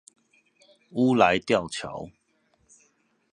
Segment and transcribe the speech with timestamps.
[0.93, 2.09] 烏來吊橋